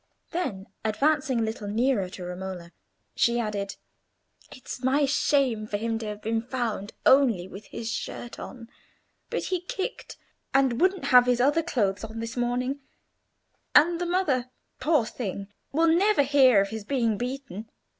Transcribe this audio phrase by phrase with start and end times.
[0.31, 2.71] Then, advancing a little nearer to Romola,
[3.13, 3.75] she added,
[4.51, 8.67] "It's my shame for him to have been found with only his shirt on;
[9.29, 10.17] but he kicked,
[10.55, 12.79] and wouldn't have his other clothes on this morning,
[13.75, 17.69] and the mother, poor thing, will never hear of his being beaten.